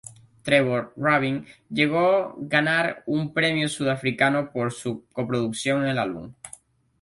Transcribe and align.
Trevor 0.41 0.93
Rabin 0.97 1.45
llegó 1.69 2.33
ganar 2.39 3.03
un 3.05 3.35
premio 3.35 3.69
sudafricano 3.69 4.49
por 4.51 4.71
su 4.73 5.05
co-producción 5.13 5.83
en 5.83 5.89
el 5.89 5.99
álbum. 5.99 6.33